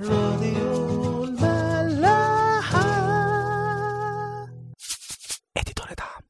راديو 0.00 1.24
الملاحة. 1.24 2.82
اديتور 5.56 5.86
دعم 5.98 6.22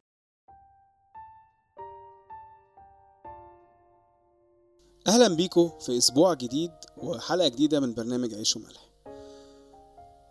أهلا 5.08 5.28
بيكم 5.36 5.70
في 5.80 5.98
أسبوع 5.98 6.34
جديد 6.34 6.70
وحلقة 6.96 7.48
جديدة 7.48 7.80
من 7.80 7.94
برنامج 7.94 8.34
عيش 8.34 8.56
وملح. 8.56 8.88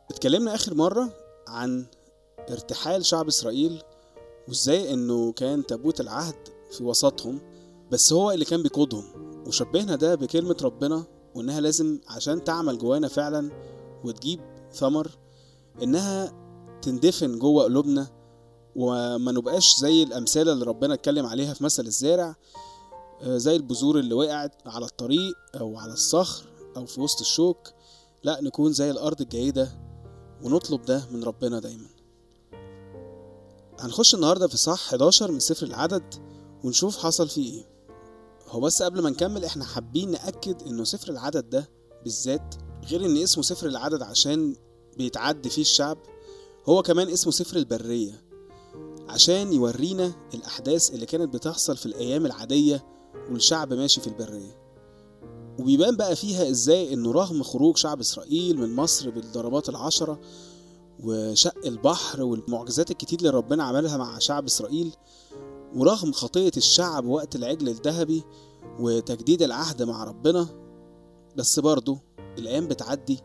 اتكلمنا 0.09 0.55
آخر 0.55 0.73
مرة 0.75 1.09
عن 1.48 1.86
ارتحال 2.50 3.05
شعب 3.05 3.27
إسرائيل 3.27 3.82
وإزاي 4.48 4.93
إنه 4.93 5.32
كان 5.32 5.66
تابوت 5.66 6.02
العهد 6.02 6.48
في 6.71 6.84
وسطهم 6.84 7.39
بس 7.91 8.13
هو 8.13 8.32
اللي 8.32 8.45
كان 8.45 8.63
بيقودهم 8.63 9.04
وشبهنا 9.48 9.95
ده 9.95 10.16
بكلمة 10.16 10.57
ربنا 10.61 11.04
وإنها 11.36 11.61
لازم 11.61 12.00
عشان 12.07 12.43
تعمل 12.43 12.77
جوانا 12.77 13.07
فعلا 13.07 13.52
وتجيب 14.04 14.39
ثمر 14.73 15.11
إنها 15.84 16.34
تندفن 16.81 17.39
جوه 17.39 17.63
قلوبنا 17.63 18.08
وما 18.76 19.31
نبقاش 19.31 19.75
زي 19.80 20.03
الامثله 20.03 20.53
اللي 20.53 20.66
ربنا 20.66 20.94
اتكلم 20.94 21.25
عليها 21.25 21.53
في 21.53 21.63
مثل 21.63 21.86
الزارع 21.86 22.36
آه، 23.22 23.38
زي 23.38 23.55
البذور 23.55 23.99
اللي 23.99 24.13
وقعت 24.13 24.53
على 24.66 24.86
الطريق 24.86 25.36
أو 25.59 25.77
على 25.77 25.94
الصخر 25.94 26.44
أو 26.77 26.86
في 26.86 27.02
وسط 27.02 27.20
الشوك. 27.20 27.58
لا 28.23 28.41
نكون 28.41 28.73
زي 28.73 28.91
الأرض 28.91 29.22
الجيدة 29.22 29.70
ونطلب 30.44 30.81
ده 30.81 31.05
من 31.11 31.23
ربنا 31.23 31.59
دايما. 31.59 31.88
هنخش 33.80 34.16
النهارده 34.16 34.48
في 34.48 34.58
صح 34.58 34.88
11 34.88 35.31
من 35.31 35.39
سفر 35.39 35.66
العدد 35.66 36.13
ونشوف 36.63 36.98
حصل 36.98 37.30
فيه 37.30 37.53
إيه. 37.53 37.66
هو 38.51 38.59
بس 38.59 38.81
قبل 38.83 39.01
ما 39.01 39.09
نكمل 39.09 39.45
إحنا 39.45 39.65
حابين 39.65 40.11
نأكد 40.11 40.61
إنه 40.67 40.83
سفر 40.83 41.11
العدد 41.11 41.49
ده 41.49 41.69
بالذات 42.03 42.55
غير 42.89 43.05
إن 43.05 43.17
اسمه 43.17 43.43
سفر 43.43 43.67
العدد 43.67 44.01
عشان 44.01 44.55
بيتعد 44.97 45.47
فيه 45.47 45.61
الشعب 45.61 45.97
هو 46.65 46.81
كمان 46.81 47.09
اسمه 47.09 47.31
سفر 47.31 47.58
البرية 47.58 48.21
عشان 49.09 49.53
يورينا 49.53 50.13
الأحداث 50.33 50.89
اللي 50.93 51.05
كانت 51.05 51.33
بتحصل 51.33 51.77
في 51.77 51.85
الأيام 51.85 52.25
العادية 52.25 52.85
والشعب 53.31 53.73
ماشي 53.73 54.02
في 54.02 54.08
البرية. 54.08 54.61
وبيبان 55.59 55.95
بقى 55.95 56.15
فيها 56.15 56.49
إزاي 56.49 56.93
إنه 56.93 57.11
رغم 57.11 57.43
خروج 57.43 57.77
شعب 57.77 57.99
إسرائيل 57.99 58.58
من 58.58 58.75
مصر 58.75 59.09
بالضربات 59.09 59.69
العشرة 59.69 60.19
وشق 61.03 61.65
البحر 61.65 62.23
والمعجزات 62.23 62.91
الكتير 62.91 63.19
اللي 63.19 63.30
ربنا 63.30 63.63
عملها 63.63 63.97
مع 63.97 64.19
شعب 64.19 64.45
إسرائيل 64.45 64.91
ورغم 65.75 66.11
خطية 66.11 66.52
الشعب 66.58 67.05
وقت 67.05 67.36
العجل 67.36 67.69
الذهبي 67.69 68.23
وتجديد 68.80 69.41
العهد 69.41 69.83
مع 69.83 70.03
ربنا 70.03 70.47
بس 71.36 71.59
برضه 71.59 72.00
الأيام 72.38 72.67
بتعدي 72.67 73.19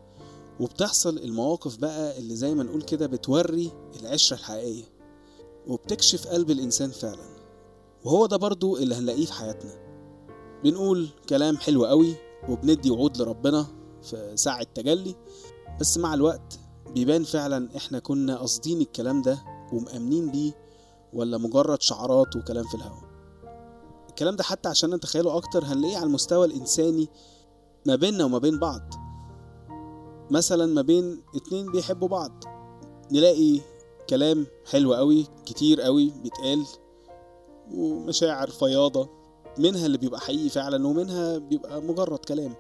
وبتحصل 0.60 1.18
المواقف 1.18 1.76
بقى 1.76 2.18
اللي 2.18 2.36
زي 2.36 2.54
ما 2.54 2.62
نقول 2.62 2.82
كده 2.82 3.06
بتوري 3.06 3.70
العشرة 4.00 4.36
الحقيقية 4.36 4.84
وبتكشف 5.66 6.26
قلب 6.26 6.50
الإنسان 6.50 6.90
فعلا. 6.90 7.36
وهو 8.04 8.26
ده 8.26 8.36
برضو 8.36 8.76
اللي 8.76 8.94
هنلاقيه 8.94 9.26
في 9.26 9.32
حياتنا. 9.32 9.72
بنقول 10.64 11.08
كلام 11.28 11.56
حلو 11.56 11.84
قوي 11.84 12.14
وبندي 12.48 12.90
وعود 12.90 13.16
لربنا 13.22 13.66
في 14.02 14.32
ساعة 14.34 14.62
تجلي 14.74 15.14
بس 15.80 15.98
مع 15.98 16.14
الوقت 16.14 16.58
بيبان 16.94 17.24
فعلا 17.24 17.76
إحنا 17.76 17.98
كنا 17.98 18.36
قاصدين 18.36 18.80
الكلام 18.80 19.22
ده 19.22 19.38
ومأمنين 19.72 20.30
بيه 20.30 20.52
ولا 21.12 21.38
مجرد 21.38 21.82
شعارات 21.82 22.36
وكلام 22.36 22.64
في 22.64 22.74
الهوا. 22.74 23.06
الكلام 24.08 24.36
ده 24.36 24.44
حتى 24.44 24.68
عشان 24.68 24.94
نتخيله 24.94 25.36
أكتر 25.36 25.64
هنلاقيه 25.64 25.96
على 25.96 26.06
المستوى 26.06 26.46
الإنساني 26.46 27.08
ما 27.86 27.96
بيننا 27.96 28.24
وما 28.24 28.38
بين 28.38 28.58
بعض. 28.58 28.82
مثلا 30.30 30.66
ما 30.66 30.82
بين 30.82 31.22
اتنين 31.34 31.72
بيحبوا 31.72 32.08
بعض. 32.08 32.44
نلاقي 33.12 33.60
كلام 34.10 34.46
حلو 34.70 34.94
قوي 34.94 35.26
كتير 35.46 35.80
قوي 35.80 36.12
بيتقال 36.22 36.66
ومشاعر 37.74 38.50
فياضة. 38.50 39.08
منها 39.58 39.86
اللي 39.86 39.98
بيبقى 39.98 40.20
حقيقي 40.20 40.48
فعلا 40.48 40.86
ومنها 40.86 41.38
بيبقى 41.38 41.82
مجرد 41.82 42.18
كلام. 42.18 42.54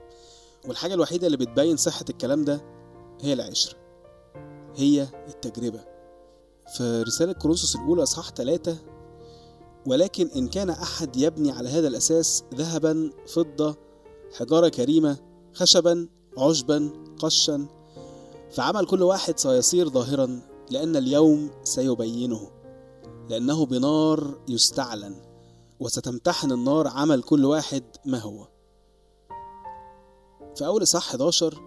والحاجة 0.68 0.94
الوحيدة 0.94 1.26
اللي 1.26 1.36
بتبين 1.36 1.76
صحة 1.76 2.04
الكلام 2.10 2.44
ده 2.44 2.60
هي 3.20 3.32
العشرة 3.32 3.78
هي 4.76 5.08
التجربة. 5.28 5.95
في 6.74 7.02
رسالة 7.02 7.32
كورنثوس 7.32 7.76
الأولى 7.76 8.02
إصحاح 8.02 8.30
3 8.30 8.76
ولكن 9.86 10.28
إن 10.36 10.48
كان 10.48 10.70
أحد 10.70 11.16
يبني 11.16 11.50
على 11.50 11.68
هذا 11.68 11.88
الأساس 11.88 12.44
ذهبا 12.54 13.10
فضة 13.26 13.76
حجارة 14.38 14.68
كريمة 14.68 15.16
خشبا 15.54 16.08
عشبا 16.38 16.90
قشا 17.18 17.66
فعمل 18.50 18.86
كل 18.86 19.02
واحد 19.02 19.38
سيصير 19.38 19.88
ظاهرا 19.88 20.40
لأن 20.70 20.96
اليوم 20.96 21.50
سيبينه 21.64 22.50
لأنه 23.30 23.66
بنار 23.66 24.38
يستعلن 24.48 25.14
وستمتحن 25.80 26.52
النار 26.52 26.88
عمل 26.88 27.22
كل 27.22 27.44
واحد 27.44 27.84
ما 28.04 28.18
هو. 28.18 28.48
في 30.56 30.66
أول 30.66 30.82
إصحاح 30.82 31.08
11 31.08 31.62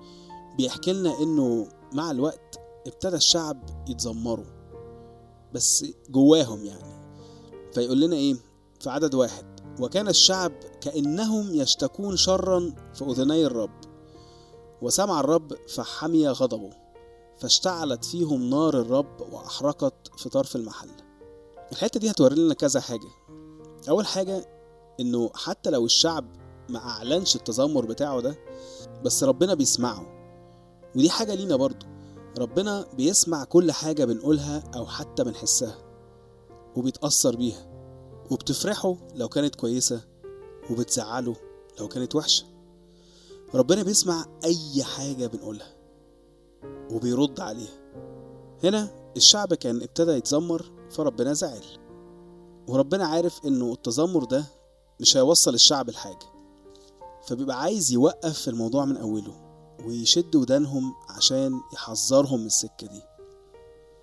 بيحكي 0.57 0.93
لنا 0.93 1.19
إنه 1.19 1.67
مع 1.93 2.11
الوقت 2.11 2.59
ابتدى 2.87 3.15
الشعب 3.15 3.85
يتذمروا 3.89 4.58
بس 5.53 5.85
جواهم 6.09 6.65
يعني. 6.65 6.99
فيقول 7.73 8.01
لنا 8.01 8.15
إيه؟ 8.15 8.35
في 8.79 8.89
عدد 8.89 9.15
واحد. 9.15 9.45
وكان 9.79 10.07
الشعب 10.07 10.51
كأنهم 10.81 11.55
يشتكون 11.55 12.17
شرا 12.17 12.73
في 12.93 13.05
أذني 13.05 13.45
الرب. 13.45 13.79
وسمع 14.81 15.19
الرب 15.19 15.53
فحمي 15.67 16.27
غضبه. 16.27 16.69
فاشتعلت 17.39 18.05
فيهم 18.05 18.49
نار 18.49 18.81
الرب 18.81 19.21
وأحرقت 19.31 20.11
في 20.17 20.29
طرف 20.29 20.55
المحل. 20.55 20.89
الحتة 21.71 21.99
دي 21.99 22.11
هتوري 22.11 22.35
لنا 22.35 22.53
كذا 22.53 22.79
حاجة. 22.79 23.09
أول 23.89 24.05
حاجة 24.05 24.45
إنه 24.99 25.31
حتى 25.35 25.69
لو 25.69 25.85
الشعب 25.85 26.25
ما 26.69 26.79
أعلنش 26.79 27.35
التذمر 27.35 27.85
بتاعه 27.85 28.21
ده 28.21 28.35
بس 29.05 29.23
ربنا 29.23 29.53
بيسمعه. 29.53 30.05
ودي 30.95 31.09
حاجة 31.09 31.33
لينا 31.35 31.55
برضو. 31.55 31.85
ربنا 32.37 32.85
بيسمع 32.93 33.43
كل 33.43 33.71
حاجة 33.71 34.05
بنقولها 34.05 34.63
أو 34.75 34.85
حتى 34.85 35.23
بنحسها 35.23 35.77
وبيتأثر 36.75 37.35
بيها 37.35 37.69
وبتفرحه 38.31 38.95
لو 39.15 39.29
كانت 39.29 39.55
كويسة 39.55 40.01
وبتزعله 40.71 41.35
لو 41.79 41.87
كانت 41.87 42.15
وحشة. 42.15 42.45
ربنا 43.55 43.83
بيسمع 43.83 44.25
أي 44.43 44.83
حاجة 44.83 45.27
بنقولها 45.27 45.75
وبيرد 46.91 47.39
عليها. 47.39 47.79
هنا 48.63 49.11
الشعب 49.17 49.53
كان 49.53 49.81
ابتدى 49.83 50.11
يتذمر 50.11 50.71
فربنا 50.91 51.33
زعل 51.33 51.63
وربنا 52.67 53.05
عارف 53.07 53.45
إنه 53.45 53.73
التذمر 53.73 54.23
ده 54.23 54.45
مش 54.99 55.17
هيوصل 55.17 55.53
الشعب 55.53 55.89
لحاجة 55.89 56.25
فبيبقى 57.27 57.61
عايز 57.61 57.91
يوقف 57.91 58.49
الموضوع 58.49 58.85
من 58.85 58.97
أوله. 58.97 59.48
ويشد 59.87 60.35
ودانهم 60.35 60.95
عشان 61.09 61.61
يحذرهم 61.73 62.39
من 62.39 62.45
السكة 62.45 62.87
دي. 62.87 63.01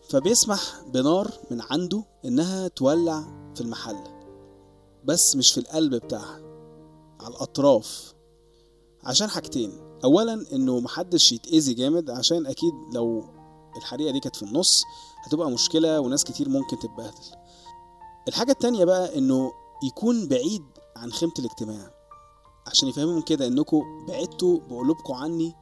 فبيسمح 0.09 0.81
بنار 0.95 1.31
من 1.51 1.61
عنده 1.71 2.05
إنها 2.25 2.69
تولع 2.69 3.23
في 3.55 3.61
المحل 3.61 3.97
بس 5.05 5.37
مش 5.37 5.53
في 5.53 5.61
القلب 5.61 5.95
بتاعها 5.95 6.41
على 7.21 7.35
الأطراف. 7.35 8.15
عشان 9.05 9.29
حاجتين 9.31 9.73
اولا 10.05 10.47
إنه 10.53 10.81
محدش 10.81 11.33
يتأذي 11.33 11.75
جامد 11.75 12.11
عشان 12.11 12.47
أكيد 12.47 12.73
لو 12.93 13.25
الحريقة 13.77 14.13
دي 14.13 14.21
كانت 14.21 14.37
في 14.37 14.43
النص 14.43 14.83
هتبقى 15.25 15.51
مشكلة 15.51 16.01
وناس 16.01 16.25
كتير 16.25 16.49
ممكن 16.49 16.79
تتبهدل. 16.79 17.37
الحاجة 18.29 18.51
التانية 18.53 18.85
بقى 18.85 19.19
إنه 19.19 19.53
يكون 19.85 20.29
بعيد 20.29 20.63
عن 20.97 21.13
خيمة 21.13 21.33
الاجتماع. 21.39 21.91
عشان 22.67 22.89
يفهمهم 22.89 23.21
كده 23.23 23.47
إنكم 23.47 23.83
بعدتوا 24.09 24.59
بقلوبكم 24.71 25.15
عني 25.15 25.55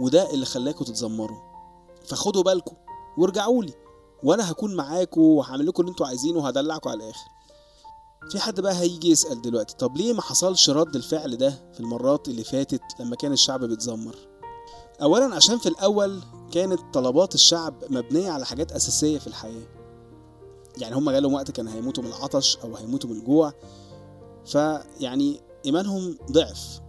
وده 0.00 0.30
اللي 0.34 0.46
خلاكم 0.46 0.84
تتذمروا. 0.84 1.38
فخدوا 2.04 2.42
بالكم 2.42 2.76
وارجعوا 3.18 3.64
لي 3.64 3.72
وأنا 4.22 4.50
هكون 4.50 4.74
معاكم 4.74 5.20
وهعمل 5.20 5.66
لكم 5.66 5.82
اللي 5.82 5.90
أنتوا 5.90 6.06
عايزينه 6.06 6.38
وهدلعكم 6.38 6.90
على 6.90 6.98
الآخر. 7.04 7.28
في 8.30 8.38
حد 8.38 8.60
بقى 8.60 8.74
هيجي 8.74 9.10
يسأل 9.10 9.42
دلوقتي 9.42 9.76
طب 9.76 9.96
ليه 9.96 10.12
ما 10.12 10.22
حصلش 10.22 10.70
رد 10.70 10.96
الفعل 10.96 11.36
ده 11.36 11.50
في 11.72 11.80
المرات 11.80 12.28
اللي 12.28 12.44
فاتت 12.44 12.80
لما 13.00 13.16
كان 13.16 13.32
الشعب 13.32 13.64
بيتذمر؟ 13.64 14.16
اولا 15.02 15.34
عشان 15.34 15.58
في 15.58 15.68
الأول 15.68 16.20
كانت 16.52 16.80
طلبات 16.94 17.34
الشعب 17.34 17.74
مبنية 17.90 18.30
على 18.30 18.46
حاجات 18.46 18.72
أساسية 18.72 19.18
في 19.18 19.26
الحياة. 19.26 19.66
يعني 20.78 20.96
هم 20.96 21.10
جالهم 21.10 21.34
وقت 21.34 21.50
كان 21.50 21.68
هيموتوا 21.68 22.02
من 22.04 22.08
العطش 22.10 22.56
أو 22.56 22.76
هيموتوا 22.76 23.10
من 23.10 23.16
الجوع 23.16 23.52
فيعني 24.46 25.40
إيمانهم 25.66 26.18
ضعف 26.32 26.80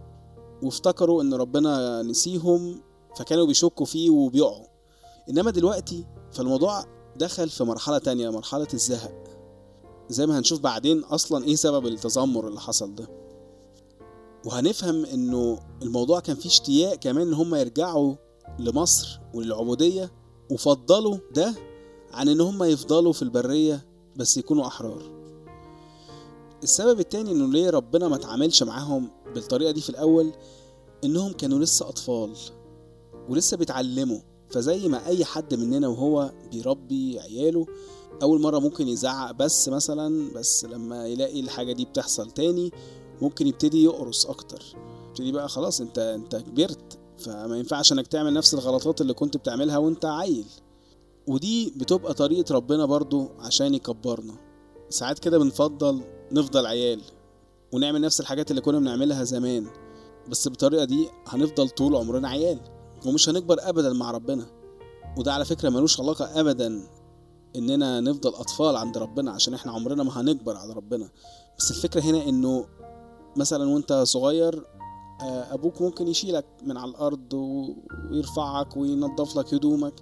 وافتكروا 0.62 1.22
إن 1.22 1.34
ربنا 1.34 2.02
نسيهم 2.02 2.80
فكانوا 3.16 3.46
بيشكوا 3.46 3.86
فيه 3.86 4.10
وبيقعوا. 4.10 4.66
إنما 5.28 5.50
دلوقتي 5.50 6.06
فالموضوع 6.32 6.84
دخل 7.16 7.48
في 7.48 7.64
مرحلة 7.64 7.98
تانية 7.98 8.30
مرحلة 8.30 8.68
الزهق. 8.74 9.24
زي 10.08 10.26
ما 10.26 10.38
هنشوف 10.38 10.60
بعدين 10.60 11.04
أصلا 11.04 11.44
إيه 11.44 11.54
سبب 11.54 11.86
التذمر 11.86 12.48
اللي 12.48 12.60
حصل 12.60 12.94
ده. 12.94 13.08
وهنفهم 14.46 15.04
إنه 15.04 15.58
الموضوع 15.82 16.20
كان 16.20 16.36
فيه 16.36 16.48
اشتياق 16.48 16.94
كمان 16.94 17.26
إن 17.26 17.34
هم 17.34 17.54
يرجعوا 17.54 18.14
لمصر 18.58 19.20
وللعبودية 19.34 20.12
وفضلوا 20.50 21.18
ده 21.34 21.54
عن 22.12 22.28
إن 22.28 22.40
هم 22.40 22.62
يفضلوا 22.62 23.12
في 23.12 23.22
البرية 23.22 23.86
بس 24.16 24.36
يكونوا 24.36 24.66
أحرار. 24.66 25.02
السبب 26.62 27.00
التاني 27.00 27.32
إنه 27.32 27.52
ليه 27.52 27.70
ربنا 27.70 28.08
ما 28.08 28.16
تعاملش 28.16 28.62
معاهم 28.62 29.10
بالطريقة 29.34 29.70
دي 29.70 29.80
في 29.80 29.90
الأول؟ 29.90 30.32
إنهم 31.04 31.32
كانوا 31.32 31.58
لسه 31.58 31.88
أطفال. 31.88 32.32
ولسه 33.30 33.56
بيتعلموا 33.56 34.20
فزي 34.50 34.88
ما 34.88 35.06
أي 35.06 35.24
حد 35.24 35.54
مننا 35.54 35.88
وهو 35.88 36.32
بيربي 36.52 37.20
عياله 37.20 37.66
أول 38.22 38.40
مرة 38.40 38.58
ممكن 38.58 38.88
يزعق 38.88 39.30
بس 39.32 39.68
مثلا 39.68 40.32
بس 40.34 40.64
لما 40.64 41.06
يلاقي 41.06 41.40
الحاجة 41.40 41.72
دي 41.72 41.84
بتحصل 41.84 42.30
تاني 42.30 42.70
ممكن 43.22 43.46
يبتدي 43.46 43.84
يقرص 43.84 44.26
أكتر. 44.26 44.62
يبتدي 45.08 45.32
بقى 45.32 45.48
خلاص 45.48 45.80
أنت 45.80 45.98
أنت 45.98 46.36
كبرت 46.36 46.98
فما 47.18 47.58
ينفعش 47.58 47.92
إنك 47.92 48.06
تعمل 48.06 48.32
نفس 48.32 48.54
الغلطات 48.54 49.00
اللي 49.00 49.14
كنت 49.14 49.36
بتعملها 49.36 49.78
وأنت 49.78 50.04
عيل. 50.04 50.46
ودي 51.26 51.72
بتبقى 51.76 52.14
طريقة 52.14 52.54
ربنا 52.54 52.84
برضو 52.86 53.28
عشان 53.38 53.74
يكبرنا. 53.74 54.34
ساعات 54.88 55.18
كده 55.18 55.38
بنفضل 55.38 56.00
نفضل 56.32 56.66
عيال 56.66 57.00
ونعمل 57.72 58.00
نفس 58.00 58.20
الحاجات 58.20 58.50
اللي 58.50 58.60
كنا 58.62 58.78
بنعملها 58.78 59.24
زمان. 59.24 59.66
بس 60.28 60.48
بالطريقة 60.48 60.84
دي 60.84 61.08
هنفضل 61.26 61.68
طول 61.68 61.96
عمرنا 61.96 62.28
عيال. 62.28 62.58
ومش 63.06 63.28
هنكبر 63.28 63.56
ابدا 63.60 63.92
مع 63.92 64.10
ربنا. 64.10 64.46
وده 65.18 65.32
على 65.32 65.44
فكرة 65.44 65.68
ملوش 65.68 66.00
علاقة 66.00 66.40
ابدا 66.40 66.82
إننا 67.56 68.00
نفضل 68.00 68.30
أطفال 68.34 68.76
عند 68.76 68.98
ربنا 68.98 69.30
عشان 69.30 69.54
إحنا 69.54 69.72
عمرنا 69.72 70.02
ما 70.02 70.20
هنكبر 70.20 70.56
على 70.56 70.72
ربنا. 70.72 71.08
بس 71.58 71.70
الفكرة 71.70 72.00
هنا 72.00 72.28
إنه 72.28 72.66
مثلا 73.36 73.70
وأنت 73.70 73.92
صغير 73.92 74.66
آه، 75.22 75.54
أبوك 75.54 75.82
ممكن 75.82 76.08
يشيلك 76.08 76.46
من 76.62 76.76
على 76.76 76.90
الأرض 76.90 77.34
ويرفعك 77.34 78.76
وينظف 78.76 79.36
لك 79.36 79.54
هدومك. 79.54 79.94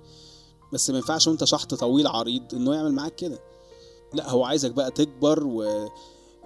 بس 0.73 0.91
ما 0.91 0.97
ينفعش 0.97 1.29
وأنت 1.29 1.45
شحط 1.45 1.75
طويل 1.75 2.07
عريض 2.07 2.55
إنه 2.55 2.75
يعمل 2.75 2.93
معاك 2.93 3.15
كده. 3.15 3.39
لا 4.15 4.31
هو 4.31 4.45
عايزك 4.45 4.71
بقى 4.71 4.91
تكبر 4.91 5.47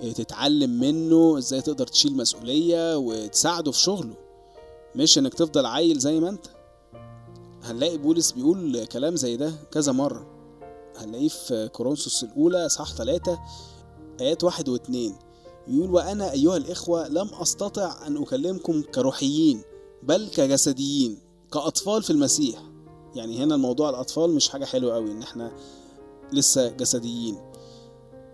وتتعلم 0.03 0.71
منه 0.81 1.39
إزاي 1.39 1.61
تقدر 1.61 1.87
تشيل 1.87 2.17
مسؤولية 2.17 2.97
وتساعده 2.97 3.71
في 3.71 3.79
شغله. 3.79 4.15
مش 4.97 5.19
إنك 5.19 5.35
تفضل 5.35 5.67
عيل 5.67 5.99
زي 5.99 6.21
ما 6.21 6.29
أنت. 6.29 6.47
هنلاقي 7.63 7.99
بولس 7.99 8.33
بيقول 8.33 8.85
كلام 8.85 9.17
زي 9.17 9.37
ده 9.37 9.53
كذا 9.71 9.93
مرة. 9.93 10.27
هنلاقيه 10.97 11.29
في 11.29 11.69
كورنثوس 11.69 12.25
الأولى 12.25 12.69
صح 12.69 12.95
ثلاثة 12.95 13.41
آيات 14.21 14.45
واحد 14.45 14.69
واتنين. 14.69 15.17
يقول 15.69 15.91
وأنا 15.91 16.33
أيها 16.33 16.57
الإخوة 16.57 17.09
لم 17.09 17.29
أستطع 17.35 18.07
أن 18.07 18.17
أكلمكم 18.17 18.83
كروحيين 18.83 19.63
بل 20.03 20.29
كجسديين 20.29 21.19
كأطفال 21.53 22.03
في 22.03 22.11
المسيح. 22.11 22.63
يعني 23.15 23.45
هنا 23.45 23.55
الموضوع 23.55 23.91
الأطفال 23.91 24.31
مش 24.35 24.49
حاجة 24.49 24.65
حلوة 24.65 24.95
قوي 24.95 25.13
إن 25.13 25.23
إحنا 25.23 25.53
لسه 26.33 26.69
جسديين. 26.69 27.37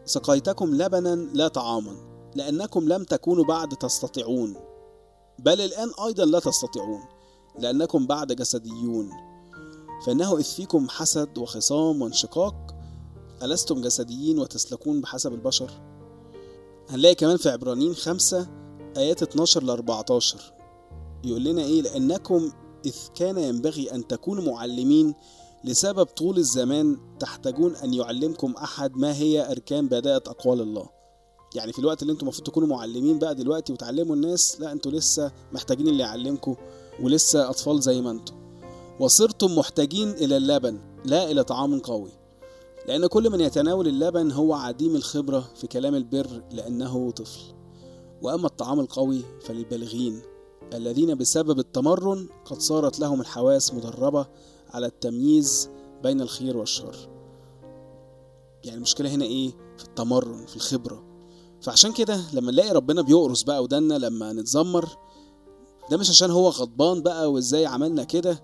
سقيتكم 0.04 0.75
لبنا 0.75 1.14
لا 1.34 1.49
طعاما 1.49 1.96
لأنكم 2.37 2.88
لم 2.88 3.04
تكونوا 3.04 3.44
بعد 3.44 3.69
تستطيعون. 3.69 4.67
بل 5.38 5.61
الآن 5.61 5.90
أيضا 6.06 6.25
لا 6.25 6.38
تستطيعون 6.38 7.00
لأنكم 7.58 8.06
بعد 8.06 8.32
جسديون. 8.32 9.11
فإنه 10.06 10.37
إذ 10.38 10.43
فيكم 10.43 10.88
حسد 10.88 11.38
وخصام 11.38 12.02
وانشقاق 12.02 12.75
ألستم 13.43 13.81
جسديين 13.81 14.38
وتسلكون 14.38 15.00
بحسب 15.00 15.32
البشر؟ 15.32 15.70
هنلاقي 16.88 17.14
كمان 17.14 17.37
في 17.37 17.49
عبرانيين 17.49 17.94
خمسة 17.94 18.46
آيات 18.96 19.23
12 19.23 19.62
ل 19.62 19.70
14 19.70 20.38
يقول 21.25 21.44
لنا 21.44 21.62
إيه؟ 21.62 21.82
لأنكم 21.82 22.52
إذ 22.87 22.96
كان 23.14 23.38
ينبغي 23.38 23.93
أن 23.94 24.06
تكونوا 24.06 24.44
معلمين 24.52 25.14
لسبب 25.64 26.06
طول 26.06 26.38
الزمان 26.38 26.96
تحتاجون 27.20 27.76
أن 27.76 27.94
يعلمكم 27.94 28.52
أحد 28.52 28.96
ما 28.96 29.14
هي 29.17 29.50
أركان 29.52 29.88
بداءة 29.88 30.31
أقوال 30.31 30.61
الله. 30.61 30.88
يعني 31.54 31.72
في 31.72 31.78
الوقت 31.78 32.02
اللي 32.02 32.12
أنتم 32.12 32.22
المفروض 32.26 32.46
تكونوا 32.46 32.68
معلمين 32.68 33.18
بقى 33.18 33.34
دلوقتي 33.34 33.72
وتعلموا 33.72 34.16
الناس 34.16 34.60
لا 34.60 34.72
أنتوا 34.72 34.92
لسه 34.92 35.32
محتاجين 35.52 35.88
اللي 35.88 36.02
يعلمكم 36.02 36.54
ولسه 37.02 37.50
أطفال 37.50 37.80
زي 37.80 38.00
ما 38.00 38.10
أنتم 38.10 38.34
وصرتم 39.00 39.58
محتاجين 39.58 40.10
إلى 40.10 40.36
اللبن 40.36 40.78
لا 41.04 41.30
إلى 41.30 41.44
طعام 41.44 41.78
قوي. 41.78 42.10
لأن 42.88 43.06
كل 43.06 43.30
من 43.30 43.40
يتناول 43.40 43.88
اللبن 43.88 44.32
هو 44.32 44.54
عديم 44.54 44.96
الخبرة 44.96 45.40
في 45.54 45.66
كلام 45.66 45.94
البر 45.94 46.42
لأنه 46.52 47.10
طفل. 47.10 47.40
وأما 48.22 48.46
الطعام 48.46 48.80
القوي 48.80 49.22
فللبالغين 49.40 50.20
الذين 50.74 51.14
بسبب 51.14 51.58
التمرن 51.58 52.28
قد 52.44 52.60
صارت 52.60 52.98
لهم 52.98 53.20
الحواس 53.20 53.74
مدربة 53.74 54.26
على 54.70 54.86
التمييز 54.86 55.70
بين 56.02 56.20
الخير 56.20 56.56
والشر. 56.56 56.96
يعني 58.64 58.76
المشكلة 58.76 59.10
هنا 59.14 59.24
إيه؟ 59.24 59.50
في 59.76 59.84
التمرن 59.84 60.46
في 60.46 60.56
الخبرة. 60.56 61.07
فعشان 61.62 61.93
كده 61.93 62.20
لما 62.32 62.52
نلاقي 62.52 62.72
ربنا 62.72 63.02
بيقرص 63.02 63.43
بقى 63.43 63.62
ودنا 63.62 63.94
لما 63.94 64.32
نتذمر 64.32 64.88
ده 65.90 65.96
مش 65.96 66.10
عشان 66.10 66.31
هو 66.31 66.49
غضبان 66.49 67.02
بقى 67.02 67.32
وازاي 67.32 67.66
عملنا 67.66 68.05
كده 68.05 68.43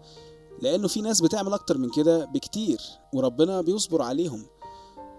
لأنه 0.62 0.88
في 0.88 1.00
ناس 1.00 1.20
بتعمل 1.20 1.52
أكتر 1.52 1.78
من 1.78 1.90
كده 1.90 2.24
بكتير 2.24 2.80
وربنا 3.14 3.60
بيصبر 3.60 4.02
عليهم. 4.02 4.42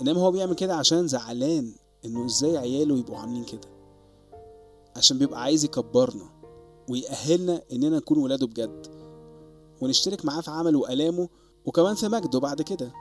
إنما 0.02 0.22
هو 0.22 0.32
بيعمل 0.32 0.56
كده 0.56 0.76
عشان 0.76 1.08
زعلان 1.08 1.72
إنه 2.06 2.26
إزاي 2.26 2.58
عياله 2.58 2.98
يبقوا 2.98 3.18
عاملين 3.18 3.44
كده. 3.44 3.68
عشان 4.96 5.18
بيبقى 5.18 5.42
عايز 5.42 5.66
يكبرنا 5.66 6.30
ويأهلنا 6.90 7.62
إننا 7.72 7.98
نكون 7.98 8.18
ولاده 8.18 8.48
بجد 8.48 8.88
ونشترك 9.82 10.26
معاه 10.26 10.42
في 10.42 10.52
عمله 10.52 10.80
وآلامه 10.80 11.30
وكمان 11.66 11.96
في 11.96 12.08
مجده 12.08 12.40
بعد 12.40 12.62
كده. 12.62 12.92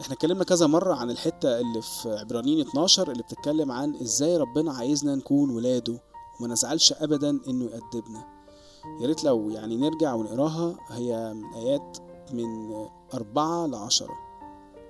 إحنا 0.00 0.14
اتكلمنا 0.14 0.44
كذا 0.44 0.66
مرة 0.66 0.94
عن 0.94 1.10
الحتة 1.10 1.60
اللي 1.60 1.82
في 1.82 2.18
عبرانيين 2.18 2.60
12 2.68 3.10
اللي 3.12 3.22
بتتكلم 3.22 3.72
عن 3.72 3.94
إزاي 3.96 4.36
ربنا 4.36 4.72
عايزنا 4.72 5.14
نكون 5.14 5.50
ولاده 5.50 6.00
وما 6.40 6.48
نزعلش 6.48 6.92
ابدا 6.92 7.30
إنه 7.48 7.64
يأدبنا 7.64 8.24
يا 9.00 9.06
ريت 9.06 9.24
لو 9.24 9.50
يعني 9.50 9.76
نرجع 9.76 10.14
ونقراها 10.14 10.76
هي 10.88 11.34
من 11.34 11.54
آيات 11.54 11.98
من 12.32 12.46
أربعة 13.14 13.66
لعشرة. 13.66 14.14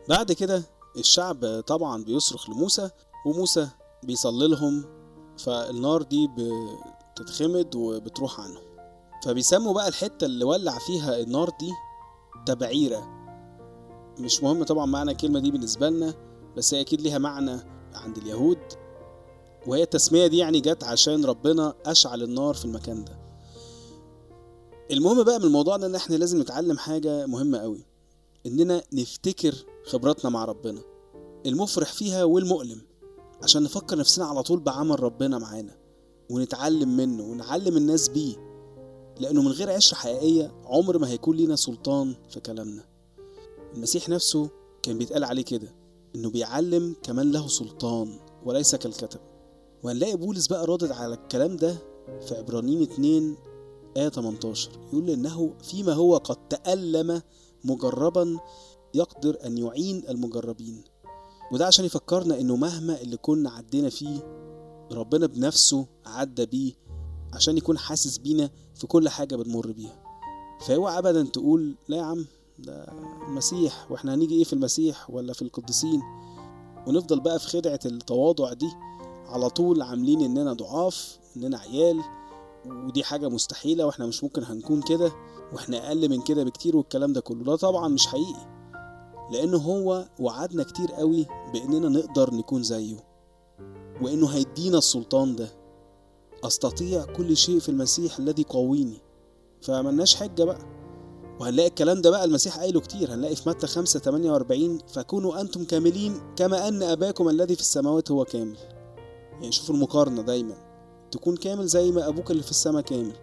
بعد 0.09 0.33
كده 0.33 0.63
الشعب 0.97 1.61
طبعا 1.67 2.05
بيصرخ 2.05 2.51
لموسى 2.51 2.91
وموسى 3.27 3.69
بيصلي 4.03 4.49
لهم 4.49 4.85
فالنار 5.39 6.03
دي 6.03 6.29
بتتخمد 7.17 7.75
وبتروح 7.75 8.41
عنهم 8.41 8.63
فبيسموا 9.25 9.73
بقى 9.75 9.89
الحتة 9.89 10.25
اللي 10.25 10.45
ولع 10.45 10.79
فيها 10.79 11.21
النار 11.21 11.51
دي 11.61 11.73
تبعيرة. 12.47 13.16
مش 14.19 14.43
مهم 14.43 14.65
طبعا 14.65 14.87
معنى 14.87 15.11
الكلمة 15.11 15.41
دي 15.41 15.51
بالنسبة 15.51 15.89
لنا 15.91 16.15
بس 16.57 16.75
هي 16.75 16.81
أكيد 16.81 17.01
ليها 17.01 17.19
معنى 17.19 17.61
عند 17.95 18.19
اليهود. 18.19 18.59
وهي 19.67 19.83
التسمية 19.83 20.27
دي 20.27 20.37
يعني 20.39 20.61
جت 20.61 20.85
عشان 20.85 21.25
ربنا 21.25 21.75
أشعل 21.87 22.23
النار 22.23 22.55
في 22.55 22.65
المكان 22.65 23.05
ده. 23.05 23.19
المهم 24.91 25.23
بقى 25.23 25.39
من 25.39 25.45
الموضوع 25.45 25.77
ده 25.77 25.87
إن 25.87 25.95
إحنا 25.95 26.17
لازم 26.17 26.41
نتعلم 26.41 26.79
حاجة 26.79 27.27
مهمة 27.27 27.59
قوي 27.59 27.87
إننا 28.47 28.83
نفتكر 28.93 29.55
خبراتنا 29.87 30.31
مع 30.31 30.45
ربنا 30.45 30.81
المفرح 31.47 31.93
فيها 31.93 32.25
والمؤلم 32.25 32.81
عشان 33.43 33.63
نفكر 33.63 33.99
نفسنا 33.99 34.25
على 34.25 34.43
طول 34.43 34.61
بعمل 34.61 35.01
ربنا 35.03 35.39
معانا 35.39 35.77
ونتعلم 36.31 36.97
منه 36.97 37.23
ونعلم 37.23 37.77
الناس 37.77 38.09
بيه. 38.09 38.37
لأنه 39.21 39.43
من 39.43 39.49
غير 39.49 39.71
عشرة 39.71 39.97
حقيقية 39.97 40.55
عمر 40.65 40.99
ما 40.99 41.09
هيكون 41.11 41.37
لينا 41.37 41.57
سلطان 41.57 42.15
في 42.31 42.41
كلامنا. 42.41 42.85
المسيح 43.77 44.09
نفسه 44.09 44.51
كان 44.83 44.99
بيتقال 44.99 45.25
عليه 45.25 45.45
كده 45.45 45.75
إنه 46.15 46.31
بيعلم 46.31 46.97
كمان 47.03 47.33
له 47.33 47.49
سلطان 47.49 48.19
وليس 48.45 48.75
كالكتب. 48.75 49.21
وهنلاقي 49.83 50.17
بولس 50.17 50.47
بقى 50.47 50.67
رادد 50.67 50.93
على 50.93 51.15
الكلام 51.15 51.57
ده 51.57 51.77
في 52.29 52.35
عبرانيين 52.35 52.83
2 52.83 53.37
آية 53.97 54.09
18 54.09 54.71
يقول 54.93 55.11
إنه 55.11 55.55
فيما 55.63 55.93
هو 55.93 56.17
قد 56.17 56.49
تألم 56.49 57.23
مجربا 57.65 58.39
يقدر 58.95 59.37
أن 59.45 59.59
يعين 59.59 60.09
المجربين. 60.09 60.85
وده 61.53 61.67
عشان 61.67 61.85
يفكرنا 61.85 62.41
إنه 62.41 62.57
مهما 62.57 63.01
اللي 63.01 63.17
كنا 63.17 63.51
عدينا 63.51 63.89
فيه 63.89 64.19
ربنا 64.93 65.27
بنفسه 65.27 65.87
عدى 66.07 66.47
بيه 66.47 66.73
عشان 67.33 67.57
يكون 67.57 67.79
حاسس 67.79 68.19
بينا 68.19 68.51
في 68.75 68.87
كل 68.87 69.09
حاجة 69.09 69.37
بنمر 69.37 69.73
بيها. 69.73 70.03
فاوعى 70.67 70.99
أبدا 70.99 71.23
تقول 71.23 71.77
لا 71.89 71.97
يا 71.97 72.03
عم 72.03 72.27
ده 72.59 72.87
المسيح 73.29 73.91
وإحنا 73.91 74.15
هنيجي 74.15 74.35
إيه 74.35 74.45
في 74.45 74.53
المسيح 74.53 75.11
ولا 75.11 75.33
في 75.33 75.43
القديسين؟ 75.43 76.03
ونفضل 76.87 77.21
بقى 77.21 77.39
في 77.39 77.49
خدعة 77.49 77.81
التواضع 77.87 78.53
دي 78.53 78.69
على 79.27 79.51
طول 79.51 79.83
عاملين 79.83 80.21
إننا 80.21 80.53
ضعاف 80.53 81.19
إننا 81.37 81.59
عيال 81.59 82.01
ودي 82.67 83.05
حاجة 83.05 83.29
مستحيلة 83.29 83.87
وإحنا 83.87 84.07
مش 84.07 84.25
ممكن 84.25 84.45
هنكون 84.45 84.83
كده 84.83 85.13
وإحنا 85.53 85.87
أقل 85.89 86.09
من 86.09 86.23
كده 86.23 86.45
بكتير 86.45 86.77
والكلام 86.77 87.13
ده 87.13 87.21
كله. 87.21 87.45
ده 87.45 87.57
طبعا 87.57 87.89
مش 87.89 88.07
حقيقي 88.07 88.57
لأنه 89.33 89.57
هو 89.59 90.09
وعدنا 90.21 90.63
كتير 90.63 90.93
قوي 90.93 91.27
بإننا 91.53 91.89
نقدر 91.89 92.35
نكون 92.35 92.63
زيه 92.63 92.97
وإنه 94.03 94.27
هيدينا 94.29 94.79
السلطان 94.79 95.37
ده. 95.37 95.49
أستطيع 96.45 97.05
كل 97.05 97.37
شيء 97.37 97.59
في 97.59 97.69
المسيح 97.69 98.19
الذي 98.19 98.43
قويني. 98.49 98.99
فملناش 99.63 100.17
حجة 100.17 100.45
بقى. 100.45 100.59
وهنلاقي 101.41 101.69
الكلام 101.69 102.01
ده 102.01 102.11
بقى 102.11 102.25
المسيح 102.25 102.59
قايله 102.59 102.81
كتير. 102.81 103.15
هنلاقي 103.15 103.37
في 103.37 103.49
متى 103.49 103.67
5 103.67 104.01
48 104.01 104.79
فكونوا 104.95 105.41
أنتم 105.41 105.65
كاملين 105.65 106.21
كما 106.37 106.69
أن 106.69 106.83
أباكم 106.83 107.29
الذي 107.29 107.55
في 107.55 107.61
السماوات 107.61 108.11
هو 108.11 108.25
كامل. 108.25 108.57
يعني 109.33 109.53
شوفوا 109.53 109.75
المقارنة 109.75 110.23
دايما. 110.23 110.55
تكون 111.11 111.37
كامل 111.37 111.67
زي 111.67 111.91
ما 111.91 112.09
أبوك 112.09 112.31
اللي 112.31 112.43
في 112.43 112.51
السماء 112.51 112.83
كامل. 112.83 113.17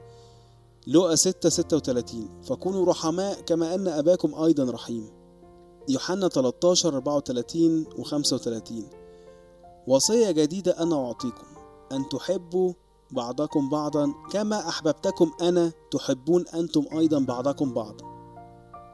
لقى 0.87 1.17
6 1.17 1.49
36 1.49 2.41
فكونوا 2.43 2.85
رحماء 2.85 3.41
كما 3.41 3.75
أن 3.75 3.87
أباكم 3.87 4.35
أيضا 4.35 4.71
رحيم. 4.71 5.09
يوحنا 5.89 6.27
13 6.27 6.89
34 6.95 7.85
و 7.97 8.03
35 8.03 8.83
وصية 9.87 10.31
جديدة 10.31 10.71
أنا 10.71 11.05
أعطيكم 11.07 11.47
أن 11.91 12.09
تحبوا 12.09 12.73
بعضكم 13.11 13.69
بعضا 13.69 14.13
كما 14.31 14.69
أحببتكم 14.69 15.31
أنا 15.41 15.71
تحبون 15.91 16.47
أنتم 16.47 16.85
أيضا 16.97 17.19
بعضكم 17.19 17.73
بعضا. 17.73 18.05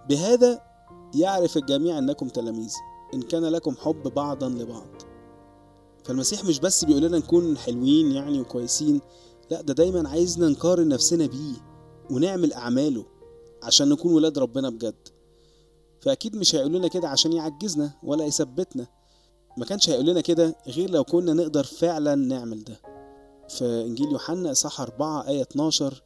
بهذا 0.09 0.61
يعرف 1.15 1.57
الجميع 1.57 1.97
أنكم 1.97 2.27
تلاميذ 2.27 2.73
إن 3.13 3.21
كان 3.21 3.45
لكم 3.45 3.75
حب 3.75 4.03
بعضا 4.03 4.49
لبعض. 4.49 4.87
فالمسيح 6.03 6.45
مش 6.45 6.59
بس 6.59 6.85
بيقول 6.85 7.03
لنا 7.03 7.17
نكون 7.17 7.57
حلوين 7.57 8.11
يعني 8.11 8.41
وكويسين 8.41 9.01
لا 9.51 9.61
ده 9.61 9.73
دايما 9.73 10.09
عايزنا 10.09 10.49
نقارن 10.49 10.87
نفسنا 10.87 11.25
بيه 11.25 11.55
ونعمل 12.11 12.53
أعماله 12.53 13.05
عشان 13.63 13.89
نكون 13.89 14.13
ولاد 14.13 14.39
ربنا 14.39 14.69
بجد. 14.69 15.07
فأكيد 16.01 16.35
مش 16.35 16.55
هيقول 16.55 16.73
لنا 16.73 16.87
كده 16.87 17.07
عشان 17.09 17.33
يعجزنا 17.33 17.91
ولا 18.03 18.25
يثبتنا. 18.25 18.87
ما 19.57 19.65
كانش 19.65 19.89
هيقول 19.89 20.05
لنا 20.05 20.21
كده 20.21 20.55
غير 20.67 20.89
لو 20.89 21.03
كنا 21.03 21.33
نقدر 21.33 21.63
فعلا 21.63 22.15
نعمل 22.15 22.63
ده. 22.63 22.81
في 23.49 23.65
إنجيل 23.65 24.11
يوحنا 24.11 24.51
إصحاح 24.51 24.81
4 24.81 25.27
آية 25.27 25.41
12 25.41 26.03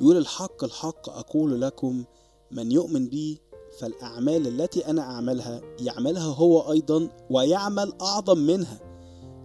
يقول 0.00 0.16
الحق 0.16 0.64
الحق 0.64 1.08
أقول 1.08 1.60
لكم 1.60 2.04
من 2.50 2.72
يؤمن 2.72 3.08
بي 3.08 3.40
فالأعمال 3.78 4.46
التي 4.46 4.90
أنا 4.90 5.02
أعملها 5.02 5.60
يعملها 5.80 6.24
هو 6.34 6.72
أيضا 6.72 7.08
ويعمل 7.30 7.92
أعظم 8.00 8.38
منها 8.38 8.78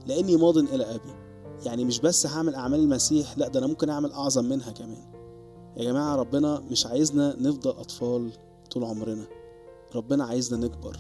لأني 0.08 0.38
ماض 0.38 0.58
إلى 0.58 0.96
أبي. 0.96 1.16
يعني 1.66 1.86
مش 1.86 2.00
بس 2.00 2.26
هعمل 2.26 2.56
أعمال 2.56 2.80
المسيح 2.80 3.38
لا 3.38 3.48
ده 3.48 3.60
أنا 3.60 3.68
ممكن 3.68 3.90
أعمل 3.90 4.12
أعظم 4.12 4.46
منها 4.46 4.72
كمان. 4.72 5.12
يا 5.78 5.84
جماعة 5.84 6.16
ربنا 6.16 6.60
مش 6.60 6.86
عايزنا 6.86 7.36
نفضل 7.40 7.70
أطفال 7.70 8.32
طول 8.72 8.84
عمرنا. 8.84 9.26
ربنا 9.96 10.24
عايزنا 10.26 10.66
نكبر. 10.68 10.98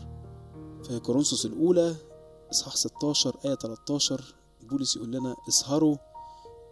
في 0.84 1.00
كورنثوس 1.00 1.46
الأولى 1.46 1.96
إصحاح 2.52 2.76
16 2.76 3.36
آية 3.46 3.56
13 3.56 4.36
بولس 4.70 4.96
يقول 4.96 5.12
لنا 5.12 5.36
اسهروا 5.50 5.96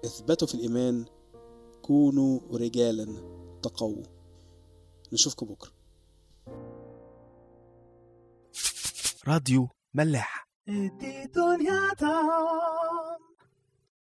اثبتوا 0.06 0.48
في 0.48 0.56
الإيمان 0.56 1.06
كونوا 1.82 2.39
رجالا 2.51 3.06
تقووا. 3.62 4.03
نشوفكم 5.13 5.46
بكرة. 5.46 5.72
راديو 9.27 9.70
ملاح. 9.94 10.50
دي 10.68 11.25
دنيا 11.25 11.94
تا 11.98 12.22